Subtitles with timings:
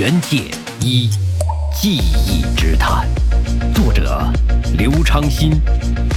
[0.00, 0.50] 原界
[0.80, 1.10] 一
[1.78, 3.06] 记忆之谈，
[3.74, 4.26] 作者
[4.78, 5.60] 刘昌新，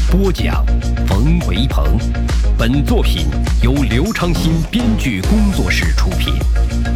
[0.09, 0.65] 播讲
[1.05, 1.99] 冯维鹏。
[2.57, 3.27] 本作品
[3.61, 6.33] 由刘昌新编剧工作室出品。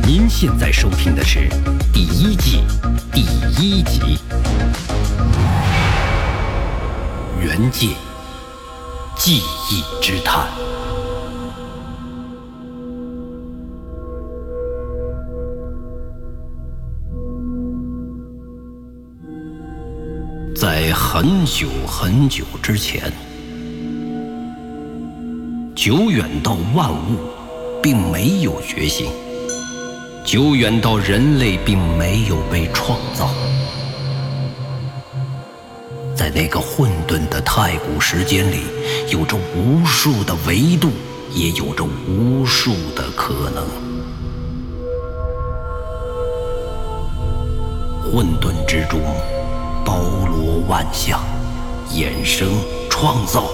[0.03, 1.49] 您现在收听的是
[1.91, 2.63] 第一季
[3.11, 3.19] 第
[3.59, 4.17] 一集。
[7.41, 7.89] 原界
[9.17, 10.47] 记忆之谈。
[20.59, 23.13] 在很久很久之前，
[25.75, 27.19] 久远到万物
[27.79, 29.05] 并没有觉醒，
[30.25, 33.29] 久远到人类并没有被创造。
[36.15, 38.61] 在那个混沌的太古时间里，
[39.11, 40.89] 有着无数的维度，
[41.35, 43.63] 也有着无数的可能。
[48.11, 48.99] 混沌之中。
[49.87, 51.23] 包罗万象，
[51.93, 52.49] 衍生
[52.89, 53.45] 创造，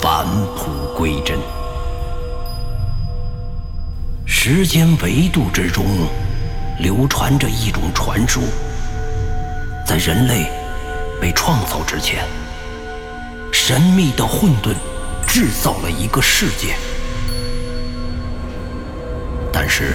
[0.00, 1.38] 返璞归真。
[4.26, 5.84] 时间维度之中，
[6.80, 8.42] 流传着一种传说：
[9.86, 10.50] 在人类
[11.20, 12.24] 被创造之前，
[13.52, 14.74] 神秘的混沌
[15.28, 16.74] 制造了一个世界，
[19.52, 19.94] 但是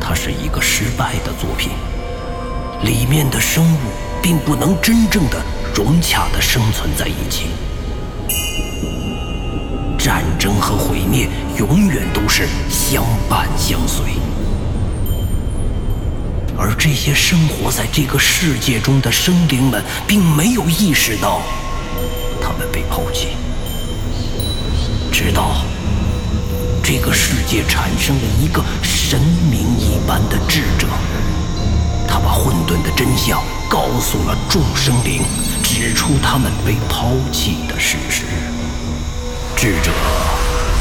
[0.00, 1.70] 它是一个失败的作品，
[2.82, 4.09] 里面的生物。
[4.22, 5.42] 并不能真正的
[5.74, 7.46] 融洽的生存在一起，
[9.98, 14.04] 战争和毁灭永远都是相伴相随，
[16.56, 21.40] 而这些生活在这个世界中的生灵们，并没有意识到
[22.42, 23.28] 他们被抛弃，
[25.10, 25.64] 直到
[26.82, 30.86] 这个世界产生了一个神明一般的智者。
[32.24, 35.22] 把混沌的真相告诉了众生灵，
[35.62, 38.24] 指出他们被抛弃的事实。
[39.56, 39.90] 智者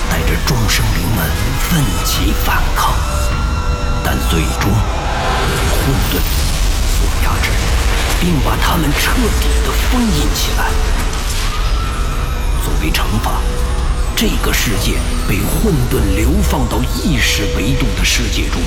[0.10, 2.94] 带着众生灵们奋起反抗，
[4.04, 6.20] 但最终被混沌
[6.96, 7.50] 所压制，
[8.22, 9.12] 并把他们彻
[9.42, 10.72] 底的封印起来。
[12.64, 13.42] 作为惩罚，
[14.16, 14.94] 这个世界
[15.28, 18.62] 被混沌流放到意识维度的世界中。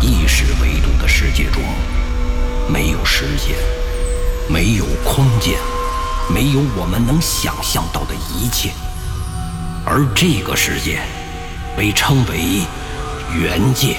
[0.00, 1.62] 意识维度的世界中，
[2.68, 3.56] 没有时间，
[4.48, 5.58] 没有空间，
[6.28, 8.70] 没有我们能想象到的一切。
[9.84, 11.00] 而这个世界
[11.76, 12.62] 被称为
[13.40, 13.96] 元界，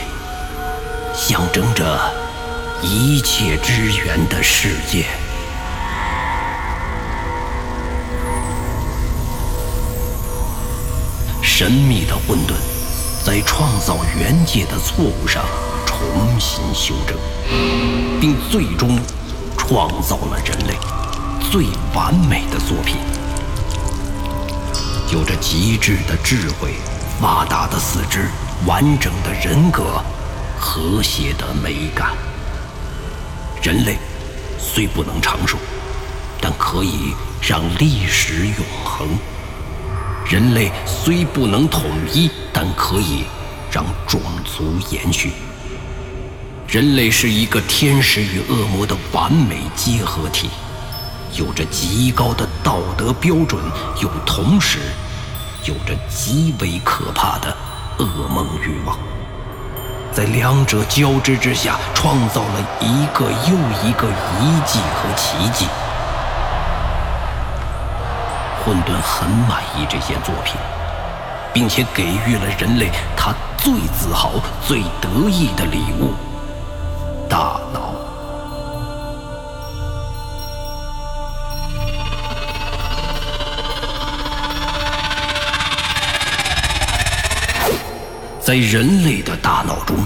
[1.16, 2.00] 象征着
[2.82, 5.06] 一切之源的世界。
[11.42, 12.54] 神秘的混沌，
[13.26, 15.44] 在创造元界的错误上。
[16.18, 17.16] 重新修正，
[18.20, 18.98] 并最终
[19.56, 20.74] 创造了人类
[21.52, 22.96] 最完美的作品，
[25.14, 26.74] 有着极致的智慧、
[27.22, 28.32] 发达的四肢、
[28.66, 30.02] 完整的人格、
[30.60, 32.14] 和谐的美感。
[33.62, 34.00] 人类
[34.58, 35.56] 虽不能长寿，
[36.42, 39.08] 但可以让历史永恒；
[40.28, 43.26] 人类虽不能统一，但可以
[43.72, 45.32] 让种族延续。
[46.78, 50.48] 人类是一个天使与恶魔的完美结合体，
[51.34, 53.60] 有着极高的道德标准，
[54.00, 54.78] 又同时
[55.66, 57.58] 有着极为可怕的
[57.98, 58.96] 噩梦欲望。
[60.12, 65.66] 在两者交织之下，创造了一个又一个遗迹和奇迹。
[68.64, 70.54] 混沌很满意这些作品，
[71.52, 74.34] 并且给予了人类他最自豪、
[74.64, 76.14] 最得意的礼物。
[77.30, 77.94] 大脑，
[88.42, 89.98] 在人类的大脑中，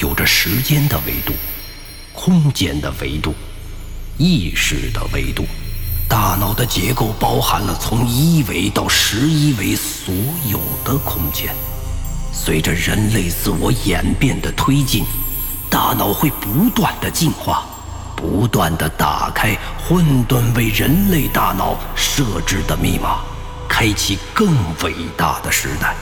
[0.00, 1.32] 有着时间的维度、
[2.12, 3.34] 空间的维度、
[4.18, 5.44] 意识的维度。
[6.08, 10.14] 大脑的结构包含了从一维到十一维所
[10.48, 11.52] 有的空间。
[12.32, 15.04] 随着人类自我演变的推进。
[15.76, 17.62] 大脑会不断的进化，
[18.16, 23.18] 不断的打开混沌为人类大脑设置的密码，
[23.68, 25.94] 开启更伟大的时代。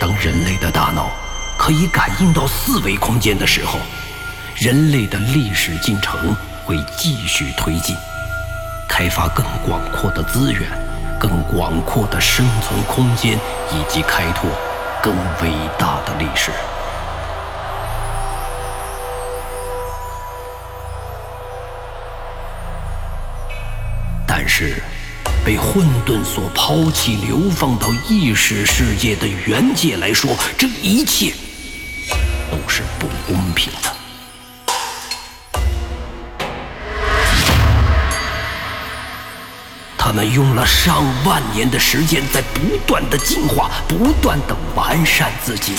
[0.00, 1.12] 当人类的大脑
[1.56, 3.78] 可以感应到四维空间的时候，
[4.56, 7.94] 人类的历史进程会继续推进，
[8.88, 10.68] 开发更广阔的资源，
[11.20, 13.38] 更广阔的生存空间，
[13.70, 14.48] 以及开拓
[15.02, 16.50] 更伟大的历史。
[24.26, 24.82] 但是，
[25.44, 31.34] 被混沌所抛弃、流放到意识世界的原界来说，这一切
[32.50, 33.99] 都是不公平的。
[40.10, 45.74] 他们用了上万年的时间，在不断的进化、不断的完善自己，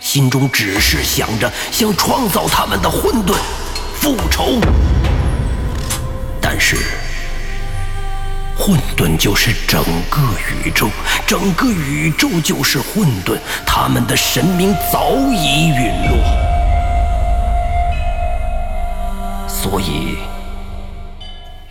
[0.00, 3.36] 心中只是想着想创造他们的混沌
[3.94, 4.58] 复仇。
[6.42, 6.78] 但是，
[8.56, 10.20] 混沌就是整个
[10.64, 10.88] 宇宙，
[11.24, 16.18] 整个宇宙就是混沌，他们的神明早已陨落，
[19.46, 20.18] 所以。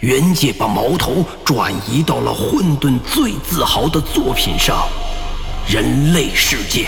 [0.02, 4.88] 元界把矛头转移到了混沌最自豪的作品上——
[5.68, 6.88] 人类世界。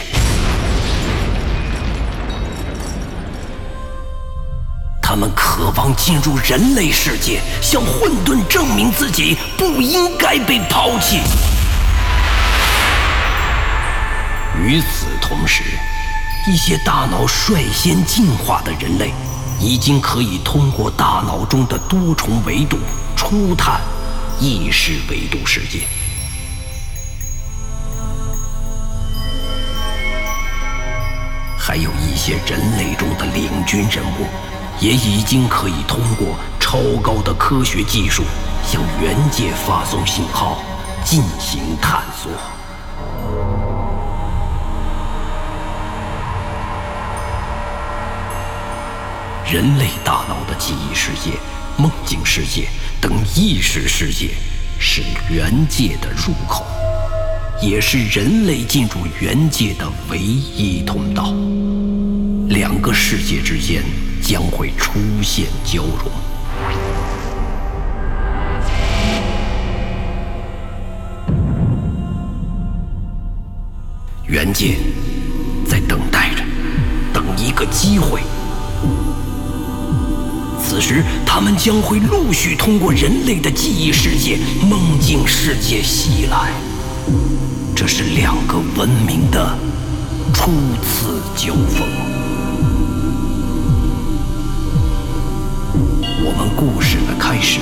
[5.02, 11.18] 他们渴望进入人类世界，向混沌证明自己不应该被抛弃。
[14.64, 15.64] 与此同时，
[16.48, 19.12] 一些大脑率先进化的人类。
[19.60, 22.78] 已经可以通过大脑中的多重维度
[23.16, 23.82] 初探
[24.40, 25.82] 意识维度世界，
[31.58, 34.26] 还有一些人类中的领军人物，
[34.80, 38.24] 也已经可以通过超高的科学技术
[38.66, 40.64] 向原界发送信号
[41.04, 42.32] 进行探索。
[49.52, 51.32] 人类大脑的记忆世界、
[51.76, 52.68] 梦境世界
[53.02, 54.30] 等意识世界，
[54.78, 56.64] 是原界的入口，
[57.60, 61.34] 也是人类进入原界的唯一通道。
[62.48, 63.82] 两个世界之间
[64.22, 66.12] 将会出现交融。
[74.28, 74.78] 原界
[75.68, 76.44] 在等待着，
[77.12, 78.22] 等一个机会。
[80.80, 84.38] 时，他们将会陆续通过人类的记忆世界、
[84.70, 86.52] 梦境世界袭来。
[87.76, 89.58] 这是两个文明的
[90.34, 90.52] 初
[90.84, 91.88] 次交锋。
[96.22, 97.60] 我们故事的开始，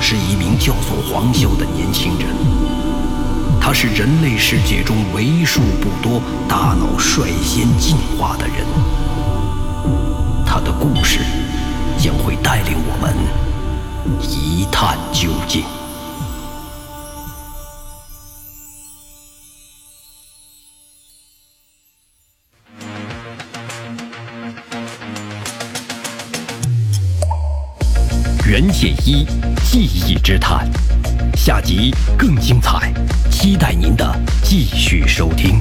[0.00, 2.26] 是一名叫做黄潇的年轻人。
[3.60, 8.56] 他是人类世界中为数不多大脑率先进化的人。
[14.20, 15.64] 一探究竟。
[28.48, 29.26] 袁界一
[29.64, 30.66] 记忆之探，
[31.36, 32.92] 下集更精彩，
[33.30, 35.60] 期待您的继续收听。